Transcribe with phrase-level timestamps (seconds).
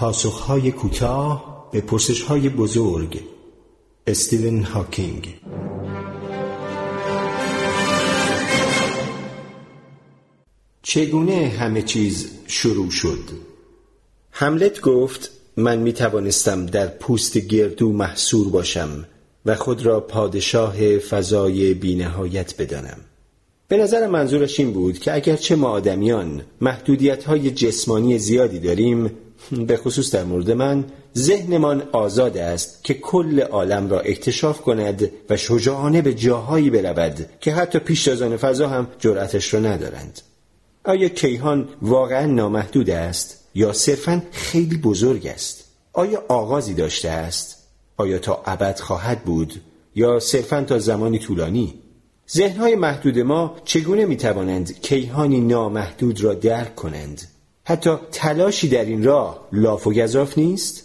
[0.00, 3.20] پاسخهای کوتاه به پرسشهای بزرگ.
[4.06, 5.40] استیون هاکینگ.
[10.82, 13.18] چگونه همه چیز شروع شد؟
[14.32, 19.06] هملت گفت من می توانستم در پوست گردو محصور باشم
[19.46, 23.00] و خود را پادشاه فضای بینهایت بدانم.
[23.68, 29.10] به نظر منظورش این بود که اگرچه ما آدمیان محدودیت های جسمانی زیادی داریم
[29.66, 30.84] به خصوص در مورد من
[31.18, 37.52] ذهنمان آزاد است که کل عالم را اکتشاف کند و شجاعانه به جاهایی برود که
[37.52, 40.20] حتی پیشتازان فضا هم جرأتش را ندارند.
[40.84, 47.56] آیا کیهان واقعا نامحدود است یا صرفا خیلی بزرگ است؟ آیا آغازی داشته است؟
[47.96, 49.60] آیا تا ابد خواهد بود؟
[49.94, 51.74] یا صرفا تا زمانی طولانی؟
[52.32, 57.22] ذهنهای محدود ما چگونه می توانند کیهانی نامحدود را درک کنند؟
[57.64, 60.84] حتی تلاشی در این راه لاف و گذاف نیست؟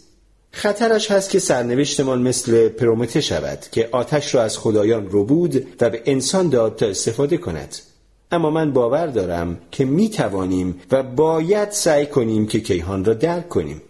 [0.52, 5.90] خطرش هست که سرنوشتمان مثل پرومته شود که آتش را از خدایان رو بود و
[5.90, 7.76] به انسان داد تا استفاده کند.
[8.32, 13.50] اما من باور دارم که می توانیم و باید سعی کنیم که کیهان را درک
[13.50, 13.82] کنیم.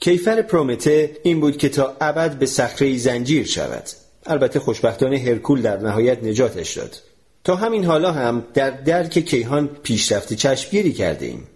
[0.00, 3.84] کیفر پرومته این بود که تا ابد به صخره زنجیر شود.
[4.26, 6.96] البته خوشبختانه هرکول در نهایت نجاتش داد.
[7.44, 11.46] تا همین حالا هم در درک کیهان پیشرفت چشمگیری کرده ایم.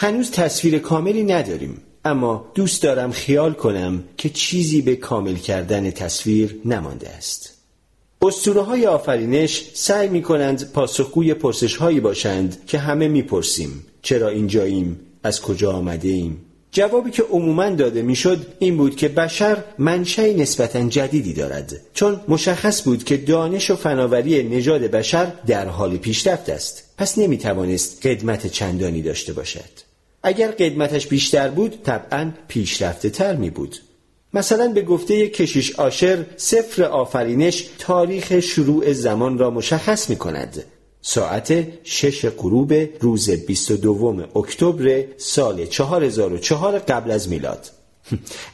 [0.00, 1.80] هنوز تصویر کاملی نداریم.
[2.04, 7.54] اما دوست دارم خیال کنم که چیزی به کامل کردن تصویر نمانده است.
[8.22, 13.86] اسطوره های آفرینش سعی می کنند پاسخگوی پرسش هایی باشند که همه می‌پرسیم.
[14.02, 19.64] چرا اینجاییم؟ از کجا آمده ایم جوابی که عموما داده می‌شد این بود که بشر
[19.78, 21.80] منشأ نسبتا جدیدی دارد.
[21.94, 26.84] چون مشخص بود که دانش و فناوری نژاد بشر در حال پیشرفت است.
[26.98, 29.87] پس نمی‌توانست قدمت چندانی داشته باشد.
[30.22, 33.76] اگر قدمتش بیشتر بود طبعا پیشرفته تر می بود
[34.34, 40.64] مثلا به گفته کشیش آشر سفر آفرینش تاریخ شروع زمان را مشخص می کند
[41.00, 47.77] ساعت شش غروب روز 22 اکتبر سال 4004 قبل از میلاد.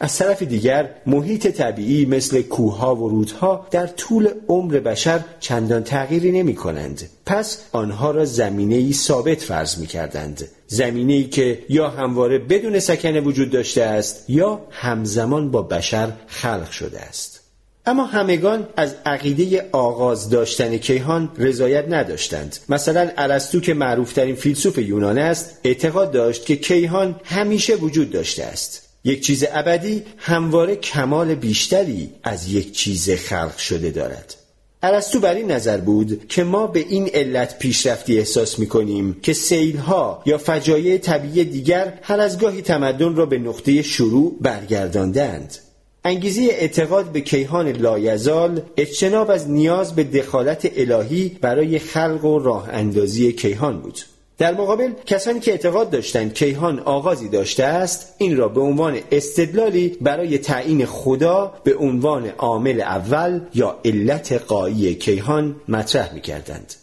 [0.00, 6.32] از طرف دیگر محیط طبیعی مثل کوهها و رودها در طول عمر بشر چندان تغییری
[6.32, 11.88] نمی کنند پس آنها را زمینه ای ثابت فرض می کردند زمینه ای که یا
[11.88, 17.40] همواره بدون سکنه وجود داشته است یا همزمان با بشر خلق شده است.
[17.86, 22.56] اما همگان از عقیده آغاز داشتن کیهان رضایت نداشتند.
[22.68, 28.83] مثلا ارسطو که معروفترین فیلسوف یونان است اعتقاد داشت که کیهان همیشه وجود داشته است.
[29.04, 34.34] یک چیز ابدی همواره کمال بیشتری از یک چیز خلق شده دارد.
[34.82, 39.32] ارسطو بر این نظر بود که ما به این علت پیشرفتی احساس می کنیم که
[39.32, 45.58] سیلها یا فجایع طبیعی دیگر هر از گاهی تمدن را به نقطه شروع برگرداندند.
[46.04, 52.68] انگیزه اعتقاد به کیهان لایزال اجتناب از نیاز به دخالت الهی برای خلق و راه
[52.68, 54.00] اندازی کیهان بود.
[54.38, 59.88] در مقابل کسانی که اعتقاد داشتند کیهان آغازی داشته است این را به عنوان استدلالی
[60.00, 66.74] برای تعیین خدا به عنوان عامل اول یا علت قایی کیهان مطرح می کردند.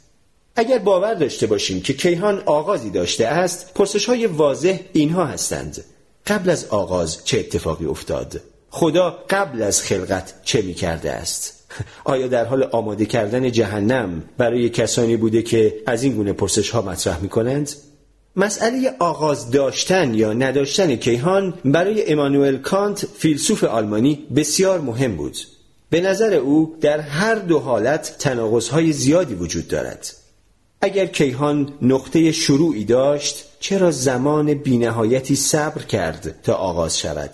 [0.56, 5.84] اگر باور داشته باشیم که کیهان آغازی داشته است پرسش های واضح اینها هستند.
[6.28, 11.61] قبل از آغاز چه اتفاقی افتاد؟ خدا قبل از خلقت چه می کرده است؟
[12.04, 16.82] آیا در حال آماده کردن جهنم برای کسانی بوده که از این گونه پرسش ها
[16.82, 17.72] مطرح می کنند؟
[18.36, 25.38] مسئله آغاز داشتن یا نداشتن کیهان برای امانوئل کانت فیلسوف آلمانی بسیار مهم بود.
[25.90, 28.28] به نظر او در هر دو حالت
[28.72, 30.14] های زیادی وجود دارد.
[30.82, 37.32] اگر کیهان نقطه شروعی داشت چرا زمان بینهایتی صبر کرد تا آغاز شود؟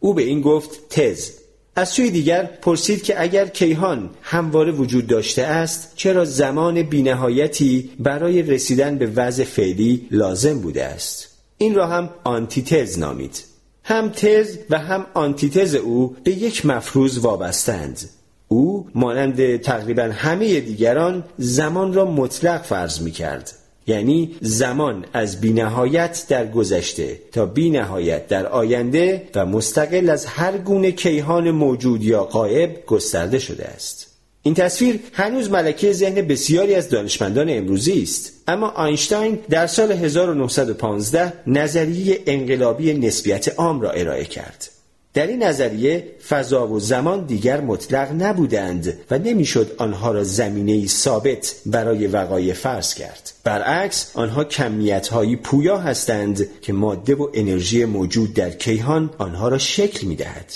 [0.00, 1.30] او به این گفت تز
[1.76, 8.42] از سوی دیگر پرسید که اگر کیهان همواره وجود داشته است چرا زمان بینهایتی برای
[8.42, 11.28] رسیدن به وضع فعلی لازم بوده است؟
[11.58, 13.44] این را هم آنتیتز نامید.
[13.84, 18.00] هم تز و هم آنتیتز او به یک مفروض وابستند.
[18.48, 23.52] او مانند تقریبا همه دیگران زمان را مطلق فرض می کرد
[23.90, 30.92] یعنی زمان از بینهایت در گذشته تا بینهایت در آینده و مستقل از هر گونه
[30.92, 34.06] کیهان موجود یا قائب گسترده شده است.
[34.42, 38.32] این تصویر هنوز ملکه ذهن بسیاری از دانشمندان امروزی است.
[38.48, 44.68] اما آینشتاین در سال 1915 نظریه انقلابی نسبیت عام را ارائه کرد.
[45.14, 51.54] در این نظریه فضا و زمان دیگر مطلق نبودند و نمی‌شد آنها را زمینه ثابت
[51.66, 53.32] برای وقایع فرض کرد.
[53.44, 59.58] برعکس آنها کمیت هایی پویا هستند که ماده و انرژی موجود در کیهان آنها را
[59.58, 60.52] شکل می دهد.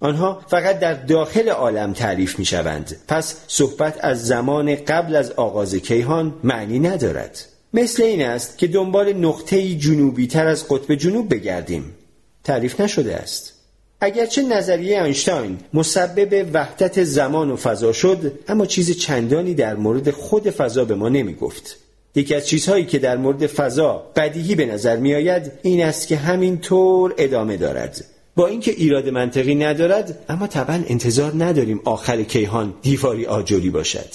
[0.00, 5.74] آنها فقط در داخل عالم تعریف می شوند پس صحبت از زمان قبل از آغاز
[5.74, 7.38] کیهان معنی ندارد.
[7.74, 11.94] مثل این است که دنبال نقطه جنوبی تر از قطب جنوب بگردیم.
[12.44, 13.51] تعریف نشده است.
[14.04, 20.50] اگرچه نظریه اینشتین مسبب وحدت زمان و فضا شد اما چیز چندانی در مورد خود
[20.50, 21.76] فضا به ما نمی گفت
[22.14, 26.16] یکی از چیزهایی که در مورد فضا بدیهی به نظر می آید این است که
[26.16, 28.04] همین طور ادامه دارد.
[28.36, 34.08] با اینکه ایراد منطقی ندارد اما طبعا انتظار نداریم آخر کیهان دیواری آجوری باشد.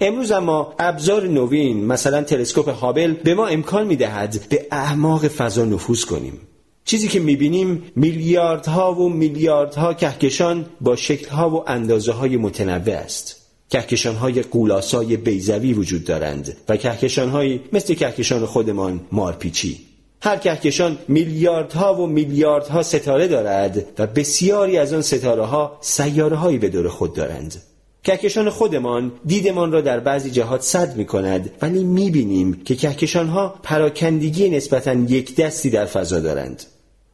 [0.00, 5.64] امروز اما ابزار نوین مثلا تلسکوپ هابل به ما امکان می دهد به اعماق فضا
[5.64, 6.40] نفوذ کنیم.
[6.84, 13.36] چیزی که می‌بینیم میلیاردها و میلیاردها کهکشان با شکلها و اندازه های متنوع است.
[13.70, 19.80] کهکشان های قولاسای بیزوی وجود دارند و کهکشان مثل کهکشان خودمان مارپیچی.
[20.22, 26.58] هر کهکشان میلیاردها و میلیاردها ستاره دارد و بسیاری از آن ستاره ها سیاره هایی
[26.58, 27.62] به دور خود دارند.
[28.04, 33.28] کهکشان خودمان دیدمان را در بعضی جهات صد می کند ولی می بینیم که کهکشان
[33.28, 36.62] ها پراکندگی نسبتا یک دستی در فضا دارند.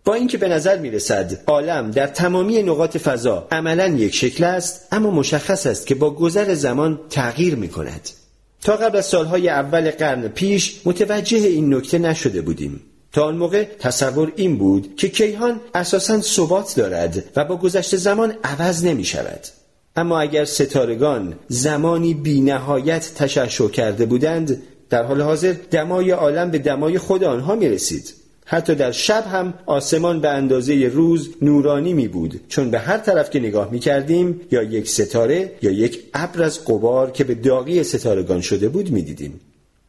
[0.04, 4.88] با اینکه به نظر می رسد عالم در تمامی نقاط فضا عملا یک شکل است
[4.92, 8.08] اما مشخص است که با گذر زمان تغییر می کند
[8.62, 12.80] تا قبل از سالهای اول قرن پیش متوجه این نکته نشده بودیم.
[13.12, 18.34] تا آن موقع تصور این بود که کیهان اساسا ثبات دارد و با گذشت زمان
[18.44, 19.40] عوض نمی شود
[19.96, 26.58] اما اگر ستارگان زمانی بی نهایت تشعشع کرده بودند در حال حاضر دمای عالم به
[26.58, 28.14] دمای خود آنها می رسید
[28.52, 33.30] حتی در شب هم آسمان به اندازه روز نورانی می بود چون به هر طرف
[33.30, 37.82] که نگاه می کردیم یا یک ستاره یا یک ابر از قبار که به داغی
[37.82, 39.40] ستارگان شده بود می دیدیم.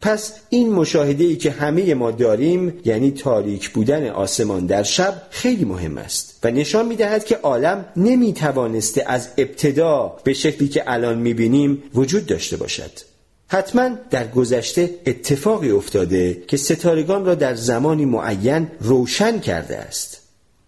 [0.01, 5.65] پس این مشاهده ای که همه ما داریم یعنی تاریک بودن آسمان در شب خیلی
[5.65, 10.83] مهم است و نشان می دهد که عالم نمی توانسته از ابتدا به شکلی که
[10.87, 13.10] الان می بینیم وجود داشته باشد.
[13.53, 20.21] حتما در گذشته اتفاقی افتاده که ستارگان را در زمانی معین روشن کرده است.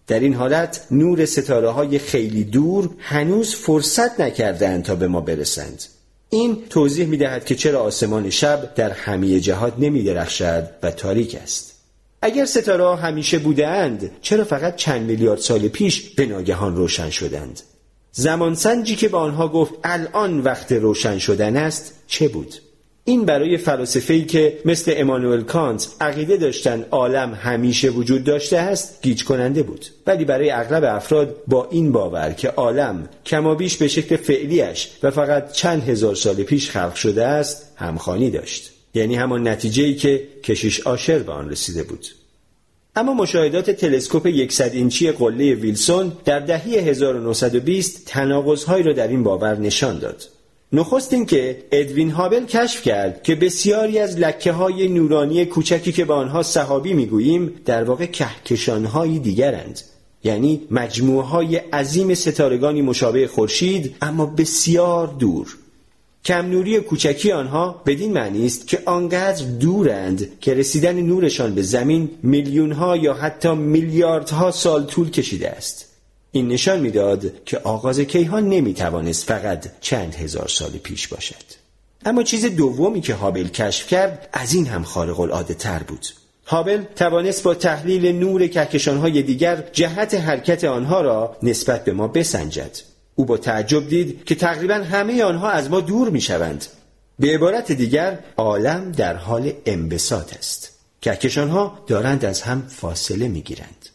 [0.06, 5.82] در این حالت نور ستاره های خیلی دور هنوز فرصت نکردند تا به ما برسند.
[6.30, 11.34] این توضیح می دهد که چرا آسمان شب در همه جهات نمی درخشد و تاریک
[11.34, 11.74] است.
[12.22, 17.60] اگر ستاره ها همیشه بودند چرا فقط چند میلیارد سال پیش به ناگهان روشن شدند؟
[18.12, 22.54] زمانسنجی که به آنها گفت الان وقت روشن شدن است چه بود؟
[23.06, 29.24] این برای فلاسفه‌ای که مثل امانوئل کانت عقیده داشتن عالم همیشه وجود داشته است گیج
[29.24, 29.86] کننده بود.
[30.06, 35.52] ولی برای اغلب افراد با این باور که عالم کمابیش به شکل فعلیش و فقط
[35.52, 38.70] چند هزار سال پیش خلق شده است همخانی داشت.
[38.94, 42.06] یعنی همان نتیجه که کشیش آشر به آن رسیده بود.
[42.96, 49.58] اما مشاهدات تلسکوپ 100 اینچی قله ویلسون در دهه 1920 تناقض‌هایی را در این باور
[49.58, 50.22] نشان داد.
[50.74, 56.14] نخست اینکه ادوین هابل کشف کرد که بسیاری از لکه های نورانی کوچکی که به
[56.14, 59.80] آنها صحابی می‌گوییم در واقع کهکشانهایی دیگرند.
[60.24, 65.56] یعنی مجموعه های عظیم ستارگانی مشابه خورشید اما بسیار دور.
[66.24, 72.10] کم نوری کوچکی آنها بدین معنی است که آنقدر دورند که رسیدن نورشان به زمین
[72.22, 75.93] میلیون یا حتی میلیاردها سال طول کشیده است.
[76.34, 81.44] این نشان می‌داد که آغاز کیهان نمی‌توانست فقط چند هزار سال پیش باشد
[82.04, 86.06] اما چیز دومی که هابل کشف کرد از این هم خارق العاده تر بود
[86.46, 92.76] هابل توانست با تحلیل نور کهکشانهای دیگر جهت حرکت آنها را نسبت به ما بسنجد
[93.14, 96.66] او با تعجب دید که تقریبا همه آنها از ما دور می شوند.
[97.18, 103.93] به عبارت دیگر عالم در حال انبساط است کهکشانها دارند از هم فاصله می گیرند.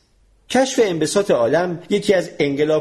[0.50, 2.30] کشف انبساط عالم یکی از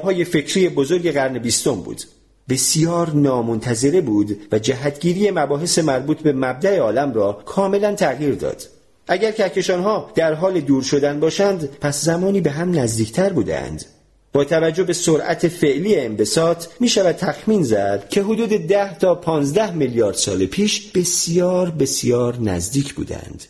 [0.05, 2.03] های فکری بزرگ قرن بیستم بود.
[2.49, 8.63] بسیار نامنتظره بود و جهتگیری مباحث مربوط به مبدع عالم را کاملا تغییر داد.
[9.09, 13.85] اگر کهکشانها در حال دور شدن باشند پس زمانی به هم نزدیکتر بودند.
[14.33, 19.71] با توجه به سرعت فعلی انبساط می شود تخمین زد که حدود ده تا پانزده
[19.71, 23.45] میلیارد سال پیش بسیار بسیار نزدیک بودند.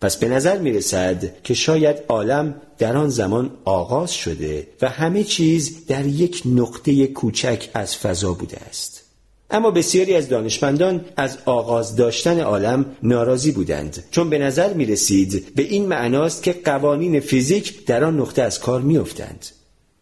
[0.00, 5.24] پس به نظر می رسد که شاید عالم در آن زمان آغاز شده و همه
[5.24, 9.02] چیز در یک نقطه کوچک از فضا بوده است.
[9.50, 15.54] اما بسیاری از دانشمندان از آغاز داشتن عالم ناراضی بودند چون به نظر می رسید
[15.54, 19.46] به این معناست که قوانین فیزیک در آن نقطه از کار می افتند.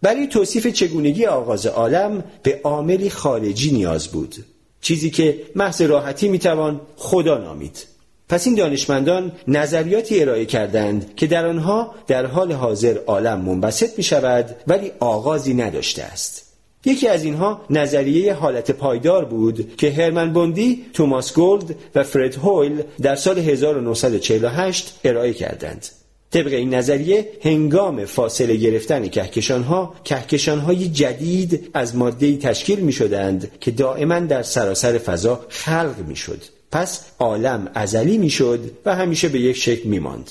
[0.02, 4.36] برای توصیف چگونگی آغاز عالم به عاملی خارجی نیاز بود
[4.80, 7.86] چیزی که محض راحتی می‌توان خدا نامید
[8.28, 14.04] پس این دانشمندان نظریاتی ارائه کردند که در آنها در حال حاضر عالم منبسط می
[14.04, 16.48] شود ولی آغازی نداشته است
[16.84, 22.82] یکی از اینها نظریه حالت پایدار بود که هرمن بوندی، توماس گولد و فرد هویل
[23.02, 25.86] در سال 1948 ارائه کردند.
[26.30, 33.70] طبق این نظریه هنگام فاصله گرفتن کهکشانها کهکشانهای جدید از مادهی تشکیل می شدند که
[33.70, 36.57] دائما در سراسر فضا خلق می شد.
[36.72, 40.30] پس عالم ازلی می شد و همیشه به یک شکل می ماند.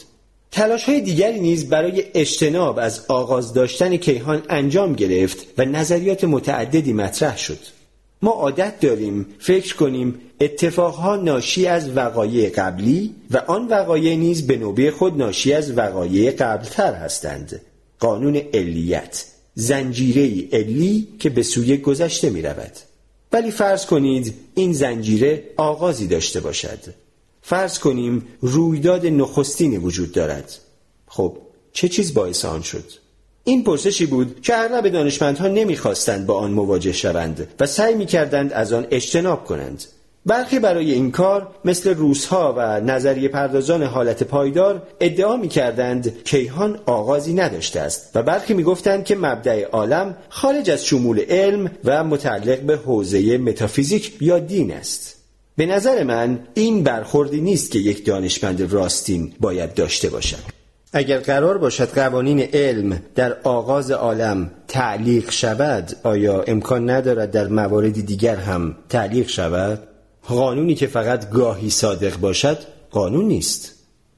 [0.51, 6.93] تلاش های دیگری نیز برای اجتناب از آغاز داشتن کیهان انجام گرفت و نظریات متعددی
[6.93, 7.59] مطرح شد.
[8.21, 14.57] ما عادت داریم فکر کنیم اتفاقها ناشی از وقایع قبلی و آن وقایع نیز به
[14.57, 17.61] نوبه خود ناشی از وقایع قبلتر هستند.
[17.99, 19.25] قانون علیت
[19.55, 22.71] زنجیره علی که به سوی گذشته می رود.
[23.31, 26.79] ولی فرض کنید این زنجیره آغازی داشته باشد.
[27.41, 30.53] فرض کنیم رویداد نخستینی وجود دارد.
[31.07, 31.37] خب
[31.73, 32.83] چه چیز باعث آن شد؟
[33.43, 38.73] این پرسشی بود که اغلب دانشمندها نمی‌خواستند با آن مواجه شوند و سعی می‌کردند از
[38.73, 39.83] آن اجتناب کنند.
[40.27, 46.79] برخی برای این کار مثل روسها و نظریه پردازان حالت پایدار ادعا می کردند کیهان
[46.85, 52.03] آغازی نداشته است و برخی می گفتند که مبدع عالم خارج از شمول علم و
[52.03, 55.15] متعلق به حوزه متافیزیک یا دین است.
[55.55, 60.57] به نظر من این برخوردی نیست که یک دانشمند راستین باید داشته باشد.
[60.93, 68.05] اگر قرار باشد قوانین علم در آغاز عالم تعلیق شود آیا امکان ندارد در موارد
[68.05, 69.96] دیگر هم تعلیق شود؟
[70.27, 72.57] قانونی که فقط گاهی صادق باشد
[72.91, 73.73] قانون نیست.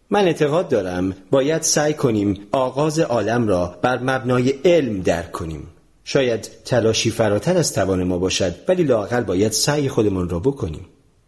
[0.09, 5.67] من اعتقاد دارم باید سعی کنیم آغاز عالم را بر مبنای علم درک کنیم.
[6.03, 10.85] شاید تلاشی فراتر از توان ما باشد ولی لاقل باید سعی خودمان را بکنیم.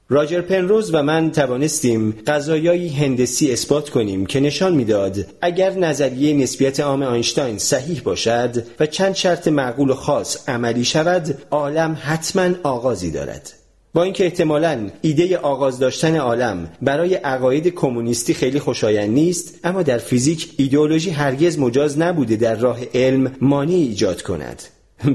[0.09, 6.79] راجر پنروز و من توانستیم قضایایی هندسی اثبات کنیم که نشان می‌داد اگر نظریه نسبیت
[6.79, 13.11] عام آینشتاین صحیح باشد و چند شرط معقول و خاص عملی شود عالم حتما آغازی
[13.11, 13.60] دارد.
[13.93, 19.97] با اینکه احتمالا ایده آغاز داشتن عالم برای عقاید کمونیستی خیلی خوشایند نیست اما در
[19.97, 24.63] فیزیک ایدئولوژی هرگز مجاز نبوده در راه علم مانی ایجاد کند.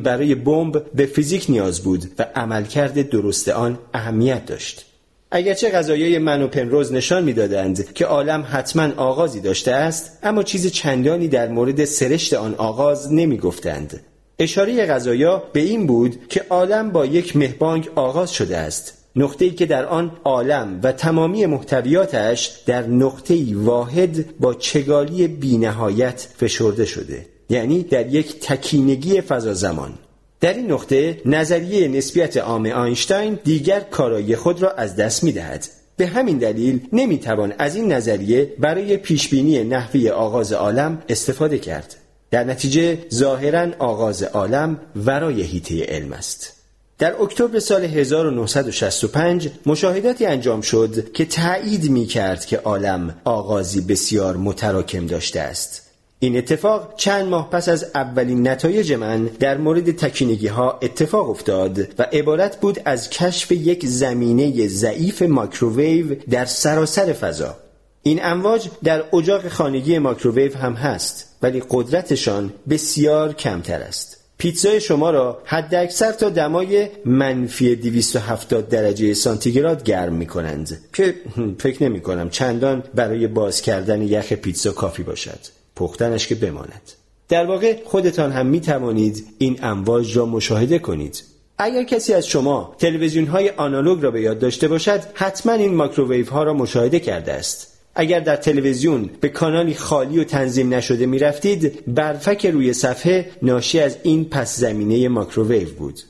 [0.05, 4.87] برای بمب به فیزیک نیاز بود و عملکرد درست آن اهمیت داشت.
[5.31, 10.67] اگرچه غذایای من و پنروز نشان می‌دادند که عالم حتما آغازی داشته است اما چیز
[10.67, 14.01] چندانی در مورد سرشت آن آغاز نمی گفتند
[14.39, 19.67] اشاره غذایا به این بود که عالم با یک مهبانگ آغاز شده است نقطه‌ای که
[19.67, 27.83] در آن عالم و تمامی محتویاتش در نقطه‌ای واحد با چگالی بینهایت فشرده شده یعنی
[27.83, 29.93] در یک تکینگی فضا زمان
[30.41, 35.69] در این نقطه نظریه نسبیت عام آینشتاین دیگر کارایی خود را از دست می دهد.
[35.97, 41.97] به همین دلیل نمی‌توان از این نظریه برای پیشبینی نحوی آغاز عالم استفاده کرد.
[42.37, 46.53] در نتیجه ظاهرا آغاز عالم ورای هیته علم است.
[46.99, 54.37] در اکتبر سال 1965 مشاهداتی انجام شد که تایید می کرد که عالم آغازی بسیار
[54.37, 55.83] متراکم داشته است.
[56.19, 61.79] این اتفاق چند ماه پس از اولین نتایج من در مورد تکینگی ها اتفاق افتاد
[61.99, 67.57] و عبارت بود از کشف یک زمینه ضعیف ماکروویو در سراسر فضا.
[68.03, 71.26] این امواج در اجاق خانگی ماکروویو هم هست.
[71.43, 74.17] ولی قدرتشان بسیار کمتر است.
[74.39, 81.15] پیتزای شما را حد اکثر تا دمای منفی 270 درجه سانتیگراد گرم می کنند که
[81.65, 85.39] فکر نمی کنم چندان برای باز کردن یخ پیتزا کافی باشد.
[85.77, 86.83] پختنش که بماند.
[87.29, 91.23] در واقع خودتان هم می توانید این امواج را مشاهده کنید.
[91.59, 96.31] اگر کسی از شما تلویزیون های آنالوگ را به یاد داشته باشد حتما این ماکروویو
[96.31, 97.76] ها را مشاهده کرده است.
[97.97, 103.81] اگر در تلویزیون به کانالی خالی و تنظیم نشده می رفتید برفک روی صفحه ناشی
[103.81, 106.01] از این پس زمینه ماکروویو بود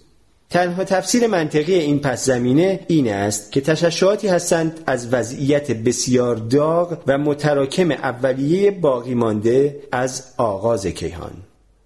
[0.51, 6.99] تنها تفسیر منطقی این پس زمینه این است که تششعاتی هستند از وضعیت بسیار داغ
[7.07, 11.33] و متراکم اولیه باقی مانده از آغاز کیهان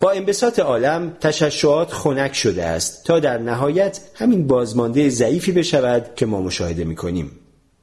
[0.00, 6.26] با انبساط عالم تششعات خنک شده است تا در نهایت همین بازمانده ضعیفی بشود که
[6.26, 7.30] ما مشاهده می کنیم.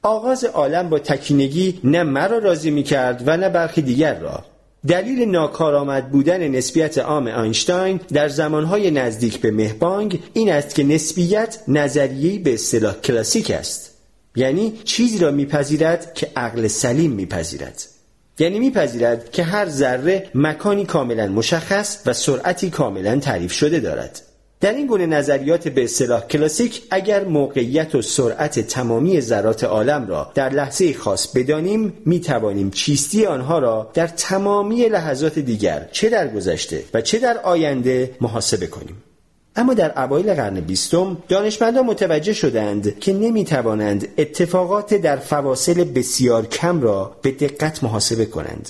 [0.02, 4.44] آغاز عالم با تکینگی نه مرا راضی می کرد و نه برخی دیگر را.
[4.86, 11.58] دلیل ناکارآمد بودن نسبیت عام آینشتاین در زمانهای نزدیک به مهبانگ این است که نسبیت
[11.68, 13.90] نظریه‌ای به اصطلاح کلاسیک است.
[14.36, 17.82] یعنی چیزی را میپذیرد که عقل سلیم میپذیرد.
[18.38, 24.22] یعنی میپذیرد که هر ذره مکانی کاملا مشخص و سرعتی کاملا تعریف شده دارد.
[24.60, 30.32] در این گونه نظریات به اصطلاح کلاسیک اگر موقعیت و سرعت تمامی ذرات عالم را
[30.34, 36.28] در لحظه خاص بدانیم می توانیم چیستی آنها را در تمامی لحظات دیگر چه در
[36.28, 39.02] گذشته و چه در آینده محاسبه کنیم.
[39.56, 46.46] اما در اوایل قرن بیستم دانشمندان متوجه شدند که نمی توانند اتفاقات در فواصل بسیار
[46.46, 48.68] کم را به دقت محاسبه کنند.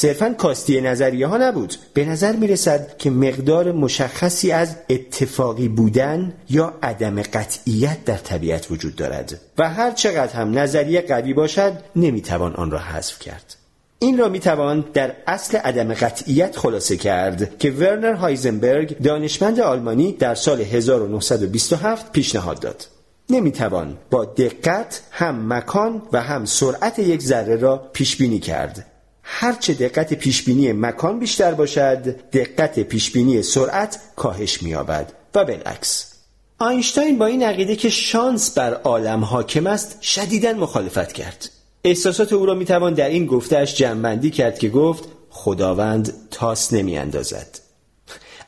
[0.00, 1.74] صرفا کاستی نظریه ها نبود.
[1.94, 8.70] به نظر می رسد که مقدار مشخصی از اتفاقی بودن یا عدم قطعیت در طبیعت
[8.70, 13.56] وجود دارد و هر چقدر هم نظریه قوی باشد نمی توان آن را حذف کرد.
[13.98, 20.12] این را می توان در اصل عدم قطعیت خلاصه کرد که ورنر هایزنبرگ دانشمند آلمانی
[20.12, 22.86] در سال 1927 پیشنهاد داد.
[23.30, 28.86] نمی توان با دقت هم مکان و هم سرعت یک ذره را پیش بینی کرد.
[29.30, 35.12] هرچه دقت پیشبینی مکان بیشتر باشد دقت پیشبینی سرعت کاهش می‌یابد.
[35.34, 36.12] و بالعکس.
[36.58, 41.50] آینشتاین با این عقیده که شانس بر عالم حاکم است شدیدا مخالفت کرد.
[41.84, 47.60] احساسات او را می‌توان در این گفتهش جمعبندی کرد که گفت خداوند تاس نمیاندازد.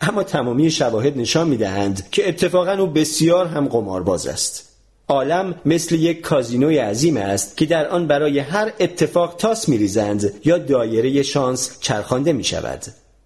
[0.01, 4.70] اما تمامی شواهد نشان می‌دهند که اتفاقا او بسیار هم قمارباز است.
[5.11, 10.59] عالم مثل یک کازینوی عظیم است که در آن برای هر اتفاق تاس میریزند یا
[10.59, 12.85] دایره شانس چرخانده می شود.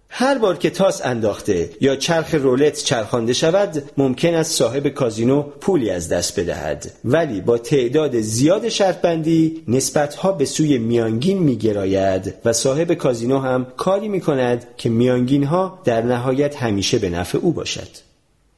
[0.09, 5.89] هر بار که تاس انداخته یا چرخ رولت چرخانده شود ممکن است صاحب کازینو پولی
[5.89, 11.55] از دست بدهد ولی با تعداد زیاد شرط بندی نسبت ها به سوی میانگین می
[11.55, 17.09] گراید و صاحب کازینو هم کاری می کند که میانگین ها در نهایت همیشه به
[17.09, 18.14] نفع او باشد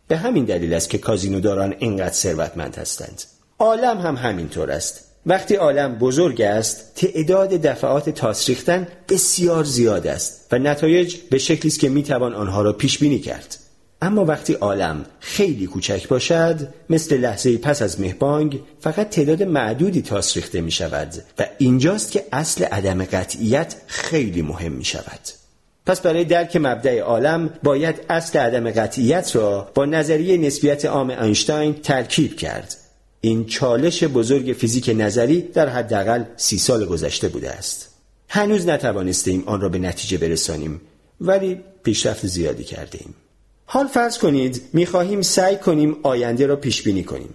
[0.07, 3.23] به همین دلیل است که کازینوداران اینقدر ثروتمند هستند.
[3.59, 5.03] عالم هم همینطور است.
[5.25, 11.67] وقتی عالم بزرگ است تعداد دفعات تاس ریختن بسیار زیاد است و نتایج به شکلی
[11.67, 13.57] است که می‌توان آنها را پیش بینی کرد.
[14.01, 20.37] اما وقتی عالم خیلی کوچک باشد مثل لحظه پس از مهبانگ فقط تعداد معدودی تاس
[20.37, 25.19] ریخته می شود و اینجاست که اصل عدم قطعیت خیلی مهم می شود
[25.88, 31.74] پس برای درک مبدع عالم باید اصل عدم قطعیت را با نظریه نسبیت عام اینشتین
[31.74, 32.76] ترکیب کرد.
[33.21, 37.89] این چالش بزرگ فیزیک نظری در حداقل سی سال گذشته بوده است.
[38.30, 40.82] هنوز نتوانستیم آن را به نتیجه برسانیم
[41.21, 43.00] ولی پیشرفت زیادی کرده.
[43.65, 47.34] حال فرض کنید می‌خواهیم سعی کنیم آینده را پیش بینی کنیم.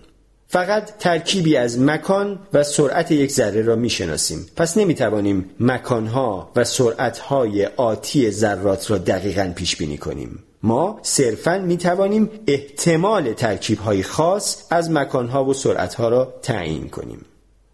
[0.52, 4.46] فقط ترکیبی از مکان و سرعت یک ذره را می‌شناسیم.
[4.56, 10.38] پس نمی‌توانیم مکانها و سرعتهای آتی ذرات را دقیقا پیش بینی کنیم.
[10.62, 17.24] ما صرفا می توانیم احتمال ترکیبهای خاص از مکانها و سرعتها را تعیین کنیم.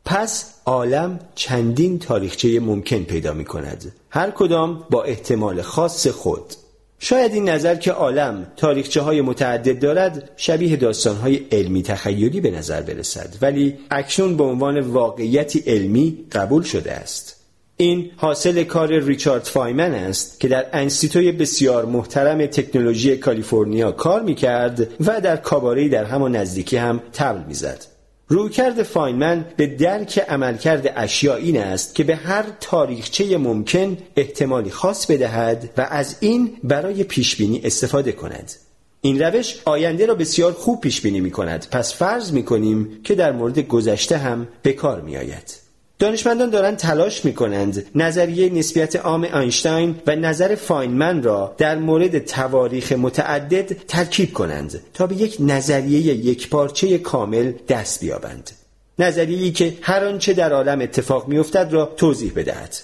[0.04, 6.54] پس عالم چندین تاریخچه ممکن پیدا می کند هر کدام با احتمال خاص خود.
[6.98, 12.50] شاید این نظر که عالم تاریخچه های متعدد دارد شبیه داستان های علمی تخیلی به
[12.50, 17.38] نظر برسد ولی اکنون به عنوان واقعیتی علمی قبول شده است
[17.76, 24.88] این حاصل کار ریچارد فایمن است که در انستیتوی بسیار محترم تکنولوژی کالیفرنیا کار می‌کرد
[25.00, 27.97] و در کاباری در همان نزدیکی هم تبل می‌زد.
[28.28, 35.06] رویکرد فاینمن به درک عملکرد اشیا این است که به هر تاریخچه ممکن احتمالی خاص
[35.06, 38.52] بدهد و از این برای پیشبینی استفاده کند
[39.00, 43.14] این روش آینده را بسیار خوب پیش بینی می کند پس فرض می کنیم که
[43.14, 45.67] در مورد گذشته هم به کار می آید.
[45.98, 52.18] دانشمندان دارند تلاش می کنند نظریه نسبیت عام اینشتین و نظر فاینمن را در مورد
[52.18, 58.50] تواریخ متعدد ترکیب کنند تا به یک نظریه یکپارچه کامل دست بیابند.
[58.98, 62.76] نظریه‌ای که هر آنچه در عالم اتفاق میافتد را توضیح بدهد.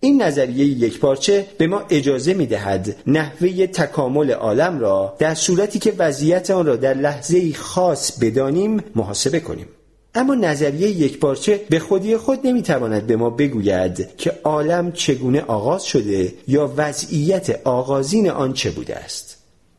[0.00, 5.92] این نظریه یکپارچه به ما اجازه می دهد نحوه تکامل عالم را در صورتی که
[5.98, 9.66] وضعیت آن را در لحظه خاص بدانیم محاسبه کنیم.
[10.14, 15.84] اما نظریه یک پارچه به خودی خود نمی‌تواند به ما بگوید که عالم چگونه آغاز
[15.84, 19.36] شده یا وضعیت آغازین آن چه بوده است.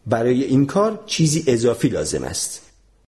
[0.08, 2.62] برای این کار چیزی اضافی لازم است.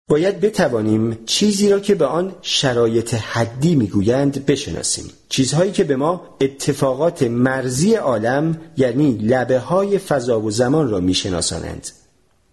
[0.10, 5.05] باید بتوانیم چیزی را که به آن شرایط حدی می‌گویند بشناسیم.
[5.29, 11.88] چیزهایی که به ما اتفاقات مرزی عالم یعنی لبه های فضا و زمان را میشناسانند.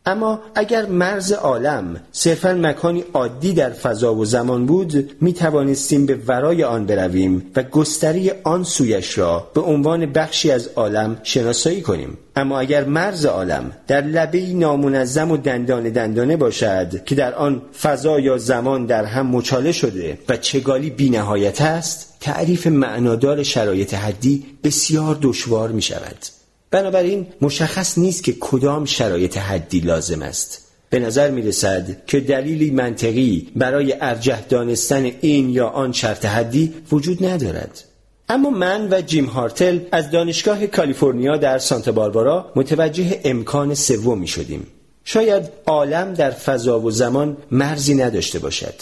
[0.09, 6.19] اما اگر مرز عالم صرفا مکانی عادی در فضا و زمان بود می توانستیم به
[6.27, 12.19] ورای آن برویم و گستری آن سویش را به عنوان بخشی از عالم شناسایی کنیم.
[12.37, 18.21] اما اگر مرز عالم در لبه نامنظم و دندان دندانه باشد که در آن فضا
[18.21, 25.19] یا زمان در هم مچاله شده و چگالی بینهایت است تعریف معنادار شرایط حدی بسیار
[25.23, 26.38] دشوار می شود
[26.71, 30.69] بنابراین مشخص نیست که کدام شرایط حدی لازم است.
[30.91, 36.75] به نظر می رسد که دلیلی منطقی برای ارجح دانستن این یا آن شرط حدی
[36.93, 37.85] وجود ندارد.
[38.29, 44.67] اما من و جیم هارتل از دانشگاه کالیفرنیا در سانتا باربارا متوجه امکان سوم شدیم.
[45.05, 48.75] شاید عالم در فضا و زمان مرزی نداشته باشد.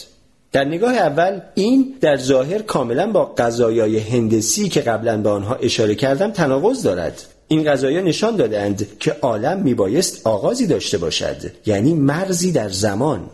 [0.53, 5.95] در نگاه اول این در ظاهر کاملا با قضایای هندسی که قبلا به آنها اشاره
[5.95, 7.23] کردم تناقض دارد.
[7.49, 13.31] این قضایا نشان دادند که عالم میبایست آغازی داشته باشد یعنی مرزی در زمان.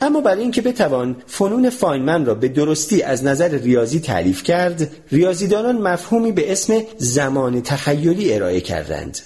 [0.00, 5.78] اما برای اینکه بتوان فنون فاینمن را به درستی از نظر ریاضی تعریف کرد ریاضیدانان
[5.78, 9.18] مفهومی به اسم زمان تخیلی ارائه کردند.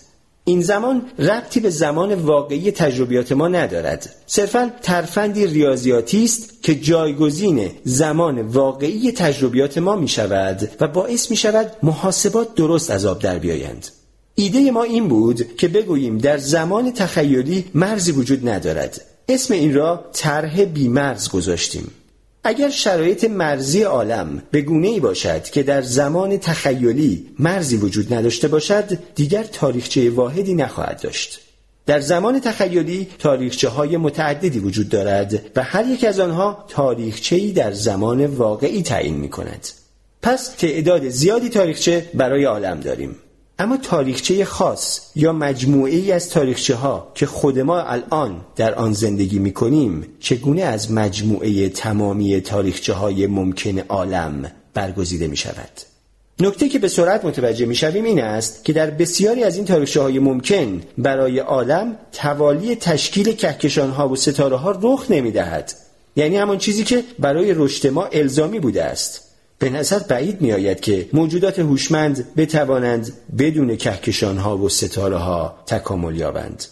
[0.45, 4.15] این زمان ربطی به زمان واقعی تجربیات ما ندارد.
[4.27, 11.37] صرفا ترفندی ریاضیاتی است که جایگزین زمان واقعی تجربیات ما می شود و باعث می
[11.37, 13.87] شود محاسبات درست از آب در بیایند.
[14.41, 19.01] ایده ما این بود که بگوییم در زمان تخیلی مرزی وجود ندارد.
[19.29, 21.91] اسم این را طرح بیمرز گذاشتیم.
[22.45, 28.49] اگر شرایط مرزی عالم به گونه ای باشد که در زمان تخیلی مرزی وجود نداشته
[28.49, 31.41] باشد دیگر تاریخچه واحدی نخواهد داشت.
[31.87, 37.73] در زمان تخیلی تاریخچه های متعددی وجود دارد و هر یک از آنها تاریخچه‌ای در
[37.73, 39.69] زمان واقعی تعیین می کند
[40.23, 43.17] پس تعداد زیادی تاریخچه برای عالم داریم.
[43.61, 48.93] اما تاریخچه خاص یا مجموعه ای از تاریخچه ها که خود ما الان در آن
[48.93, 55.71] زندگی می کنیم چگونه از مجموعه تمامی تاریخچه های ممکن عالم برگزیده می شود
[56.41, 60.01] نکته که به سرعت متوجه می شویم این است که در بسیاری از این تاریخچه
[60.01, 65.73] های ممکن برای عالم توالی تشکیل کهکشان ها و ستاره ها رخ نمی دهد
[66.17, 69.30] یعنی همان چیزی که برای رشد ما الزامی بوده است.
[69.61, 75.55] به نظر بعید می آید که موجودات هوشمند بتوانند بدون کهکشان ها و ستاره ها
[75.67, 76.65] تکامل یابند.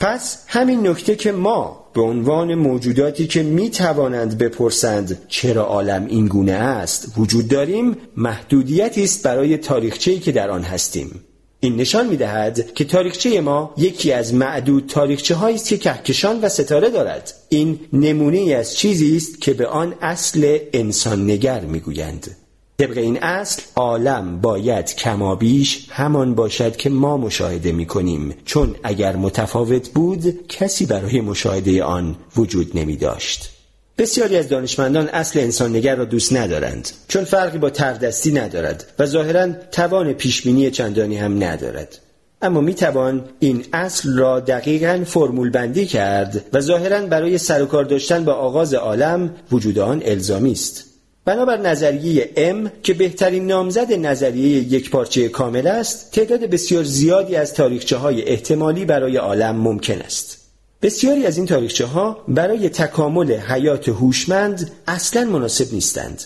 [0.00, 6.26] پس همین نکته که ما به عنوان موجوداتی که می توانند بپرسند چرا عالم این
[6.26, 11.20] گونه است وجود داریم محدودیتی است برای تاریخچه‌ای که در آن هستیم.
[11.64, 16.40] این نشان می دهد که تاریخچه ما یکی از معدود تاریخچه هایی است که کهکشان
[16.40, 17.34] و ستاره دارد.
[17.48, 22.36] این نمونه از چیزی است که به آن اصل انسان نگر می گویند
[22.78, 29.16] طبق این اصل عالم باید کمابیش همان باشد که ما مشاهده می کنیم چون اگر
[29.16, 33.53] متفاوت بود کسی برای مشاهده آن وجود نمی داشت
[33.98, 39.06] بسیاری از دانشمندان اصل انسان نگر را دوست ندارند چون فرقی با تردستی ندارد و
[39.06, 41.98] ظاهرا توان پیشبینی چندانی هم ندارد.
[42.42, 47.84] اما می توان این اصل را دقیقا فرمول بندی کرد و ظاهرا برای سر کار
[47.84, 50.84] داشتن با آغاز عالم وجود آن الزامی است.
[51.24, 57.54] بنابر نظریه M که بهترین نامزد نظریه یک پارچه کامل است تعداد بسیار زیادی از
[57.54, 60.43] تاریخچه های احتمالی برای عالم ممکن است.
[60.84, 66.22] بسیاری از این تاریخچه ها برای تکامل حیات هوشمند اصلا مناسب نیستند.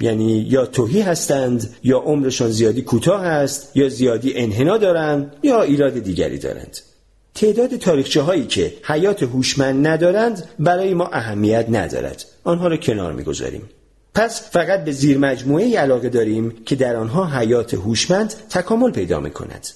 [0.00, 5.98] یعنی یا توهی هستند یا عمرشان زیادی کوتاه است یا زیادی انحنا دارند یا ایراد
[5.98, 6.78] دیگری دارند.
[7.34, 12.24] تعداد تاریخچه هایی که حیات هوشمند ندارند برای ما اهمیت ندارد.
[12.44, 13.62] آنها را کنار می‌گذاریم.
[14.14, 19.30] پس فقط به زیر مجموعه علاقه داریم که در آنها حیات هوشمند تکامل پیدا می
[19.30, 19.66] کند.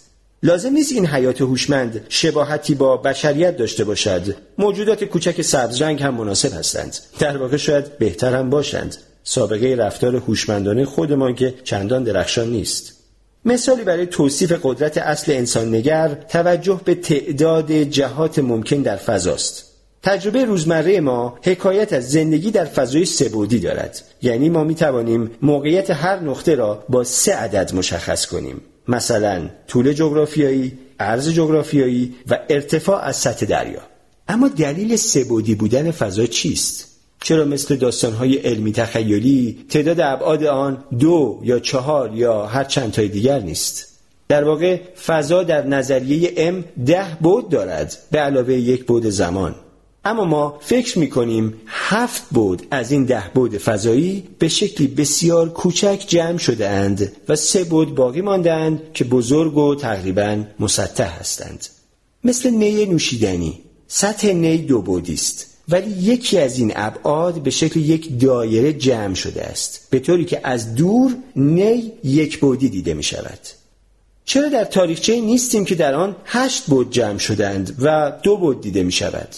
[0.46, 4.36] لازم نیست این حیات هوشمند شباهتی با بشریت داشته باشد.
[4.58, 6.96] موجودات کوچک سبز رنگ هم مناسب هستند.
[7.18, 8.96] در واقع شاید بهتر هم باشند.
[9.24, 12.92] سابقه رفتار هوشمندانه خودمان که چندان درخشان نیست.
[13.44, 19.64] مثالی برای توصیف قدرت اصل انسان نگر توجه به تعداد جهات ممکن در فضاست.
[20.02, 24.02] تجربه روزمره ما حکایت از زندگی در فضای سبودی دارد.
[24.22, 28.60] یعنی ما می توانیم موقعیت هر نقطه را با سه عدد مشخص کنیم.
[28.88, 33.80] مثلا طول جغرافیایی عرض جغرافیایی و ارتفاع از سطح دریا.
[34.28, 36.86] اما دلیل سبودی بودن فضا چیست؟
[37.22, 43.08] چرا مثل داستانهای علمی تخیلی تعداد ابعاد آن دو یا چهار یا هر چند تای
[43.08, 43.88] دیگر نیست؟
[44.28, 49.54] در واقع فضا در نظریه ام ده بود دارد به علاوه یک بود زمان.
[50.06, 55.48] اما ما فکر می کنیم هفت بود از این ده بود فضایی به شکلی بسیار
[55.48, 61.66] کوچک جمع شده اند و سه بود باقی ماندند که بزرگ و تقریبا مسطح هستند.
[62.24, 63.58] مثل نی نوشیدنی.
[63.88, 65.46] سطح نی دو بودی است.
[65.68, 69.86] ولی یکی از این ابعاد به شکل یک دایره جمع شده است.
[69.90, 73.38] به طوری که از دور نی یک بودی دیده می شود
[74.24, 78.82] چرا در تاریخچه نیستیم که در آن هشت بود جمع شدند و دو بود دیده
[78.82, 79.28] می شود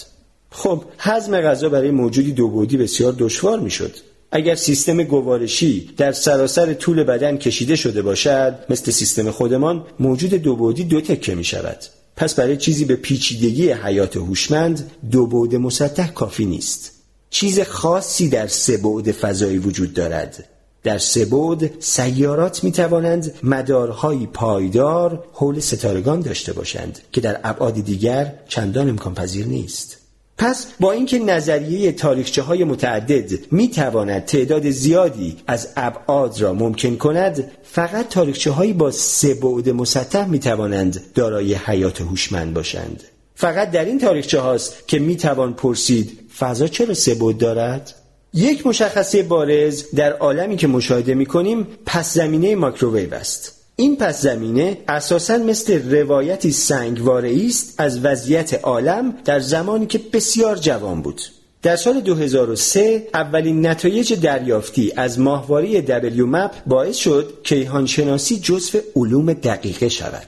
[0.51, 3.95] خب هضم غذا برای موجودی دو بودی بسیار دشوار می شد
[4.31, 10.55] اگر سیستم گوارشی در سراسر طول بدن کشیده شده باشد مثل سیستم خودمان موجود دو
[10.55, 11.77] بودی دو تکه می شود
[12.19, 16.91] پس برای چیزی به پیچیدگی حیات هوشمند دو بعد مسطح کافی نیست.
[17.29, 20.45] چیز خاصی در سه بعد فضایی وجود دارد.
[20.83, 27.73] در سه بعد سیارات می توانند مدارهای پایدار حول ستارگان داشته باشند که در ابعاد
[27.73, 29.98] دیگر چندان امکان پذیر نیست.
[30.39, 36.95] پس با اینکه نظریه تاریخچه های متعدد می تواند تعداد زیادی از ابعاد را ممکن
[36.95, 43.03] کند فقط تاریخچه هایی با سه بعد مسطح می توانند دارای حیات هوشمند باشند.
[43.35, 47.93] فقط در این تاریخچه هاست که می توان پرسید فضا چرا سه بعد دارد؟
[48.33, 53.58] یک مشخصه بارز در عالمی که مشاهده می کنیم پس زمینه ماکروویو است.
[53.79, 60.55] این پس زمینه اساسا مثل روایتی سنگواره است از وضعیت عالم در زمانی که بسیار
[60.55, 61.21] جوان بود
[61.61, 68.79] در سال 2003 اولین نتایج دریافتی از ماهواره دبلیو مپ باعث شد کیهان شناسی جزو
[68.95, 70.27] علوم دقیقه شود.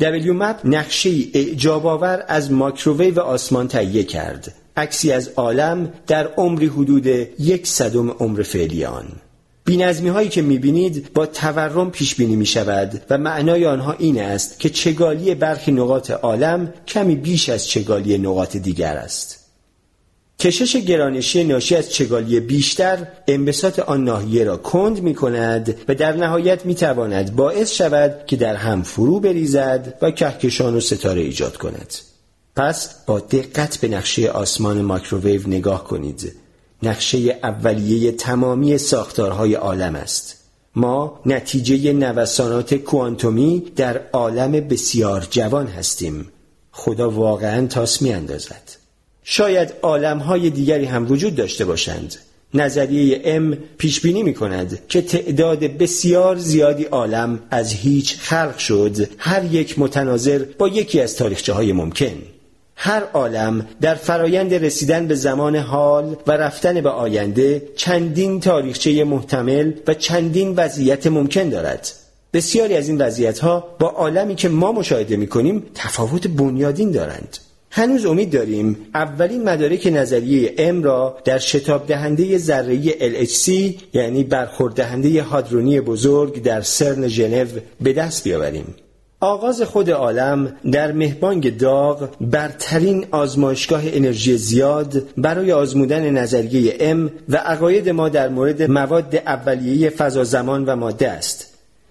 [0.00, 4.54] دبلیو مپ نقشه اعجاب آور از ماکروویو آسمان تهیه کرد.
[4.76, 7.06] عکسی از عالم در عمری حدود
[7.38, 9.06] یک صدم عمر فعلی آن.
[9.64, 14.60] بینظمی هایی که می‌بینید با تورم پیش بینی می شود و معنای آنها این است
[14.60, 19.42] که چگالی برخی نقاط عالم کمی بیش از چگالی نقاط دیگر است.
[20.38, 26.12] کشش گرانشی ناشی از چگالی بیشتر انبساط آن ناحیه را کند می کند و در
[26.12, 31.56] نهایت می تواند باعث شود که در هم فرو بریزد و کهکشان و ستاره ایجاد
[31.56, 31.94] کند.
[32.56, 36.32] پس با دقت به نقشه آسمان ماکروویو نگاه کنید
[36.82, 40.38] نقشه اولیه تمامی ساختارهای عالم است.
[40.76, 46.28] ما نتیجه نوسانات کوانتومی در عالم بسیار جوان هستیم.
[46.72, 48.62] خدا واقعا تاس می اندازد.
[49.24, 52.14] شاید عالمهای دیگری هم وجود داشته باشند.
[52.54, 59.08] نظریه ام پیش بینی می کند که تعداد بسیار زیادی عالم از هیچ خلق شد
[59.18, 62.22] هر یک متناظر با یکی از تاریخچه های ممکن.
[62.84, 69.72] هر عالم در فرایند رسیدن به زمان حال و رفتن به آینده چندین تاریخچه محتمل
[69.86, 71.92] و چندین وضعیت ممکن دارد.
[72.32, 77.38] بسیاری از این وضعیت ها با عالمی که ما مشاهده می کنیم تفاوت بنیادین دارند.
[77.70, 83.48] هنوز امید داریم اولین مدارک نظریه ام را در شتاب دهنده ذره LHC
[83.92, 87.46] یعنی برخورد دهنده هادرونی بزرگ در سرن ژنو
[87.80, 88.74] به دست بیاوریم.
[89.22, 97.36] آغاز خود عالم در مهبانگ داغ برترین آزمایشگاه انرژی زیاد برای آزمودن نظریه ام و
[97.36, 101.46] عقاید ما در مورد مواد اولیه فضا زمان و ماده است.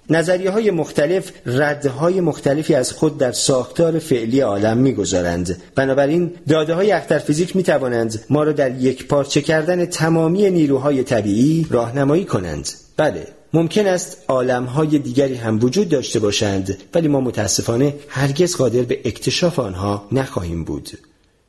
[0.09, 5.61] نظریه های مختلف ردهای مختلفی از خود در ساختار فعلی عالم می‌گذارند.
[5.75, 11.67] بنابراین داده های اخترفیزیک می توانند ما را در یک پارچه کردن تمامی نیروهای طبیعی
[11.69, 12.69] راهنمایی کنند.
[12.97, 13.27] بله.
[13.53, 19.59] ممکن است عالمهای دیگری هم وجود داشته باشند ولی ما متاسفانه هرگز قادر به اکتشاف
[19.59, 20.89] آنها نخواهیم بود.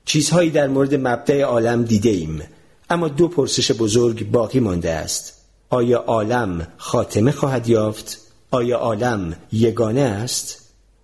[0.04, 2.42] چیزهایی در مورد مبدع عالم دیده ایم
[2.90, 5.34] اما دو پرسش بزرگ باقی مانده است.
[5.70, 8.18] آیا عالم خاتمه خواهد یافت؟
[8.50, 10.58] آیا عالم یگانه است؟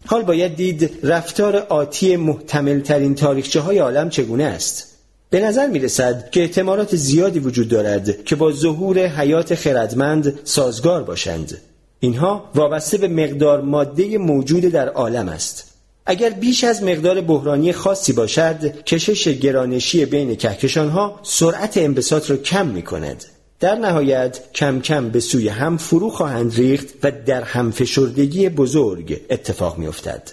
[0.06, 4.97] حال باید دید رفتار آتی محتمل ترین تاریخچه های عالم چگونه است؟
[5.30, 11.02] به نظر می رسد که احتمالات زیادی وجود دارد که با ظهور حیات خردمند سازگار
[11.02, 11.58] باشند.
[12.00, 15.64] اینها وابسته به مقدار ماده موجود در عالم است.
[16.06, 22.66] اگر بیش از مقدار بحرانی خاصی باشد، کشش گرانشی بین کهکشانها سرعت انبساط را کم
[22.66, 23.24] می کند.
[23.60, 29.78] در نهایت کم کم به سوی هم فرو خواهند ریخت و در همفشردگی بزرگ اتفاق
[29.78, 30.30] می افتد.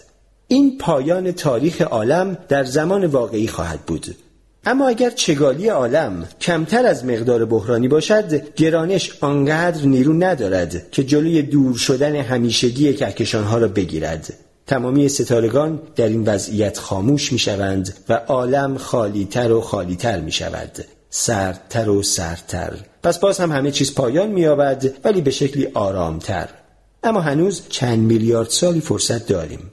[0.47, 4.15] این پایان تاریخ عالم در زمان واقعی خواهد بود.
[4.67, 11.41] اما اگر چگالی عالم کمتر از مقدار بحرانی باشد گرانش آنقدر نیرو ندارد که جلوی
[11.41, 14.33] دور شدن همیشگی کهکشانها را بگیرد.
[14.67, 20.85] تمامی ستارگان در این وضعیت خاموش می شوند و عالم خالیتر و خالیتر می شود
[21.09, 22.73] سردتر و سردتر.
[23.03, 24.45] پس باز هم همه چیز پایان می
[25.03, 26.49] ولی به شکلی آرامتر.
[27.03, 29.71] اما هنوز چند میلیارد سالی فرصت داریم.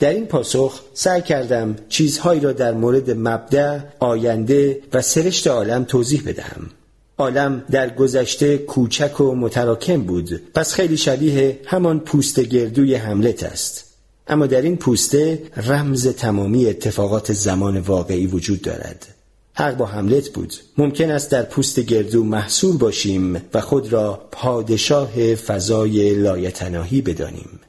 [0.00, 6.22] در این پاسخ سعی کردم چیزهایی را در مورد مبدع، آینده و سرشت عالم توضیح
[6.26, 6.70] بدهم.
[7.18, 10.52] عالم در گذشته کوچک و متراکم بود.
[10.54, 13.84] پس خیلی شبیه همان پوست گردوی حملت است.
[14.28, 19.06] اما در این پوسته رمز تمامی اتفاقات زمان واقعی وجود دارد.
[19.54, 20.54] حق با حملت بود.
[20.78, 27.60] ممکن است در پوست گردو محصور باشیم و خود را پادشاه فضای لایتناهی بدانیم.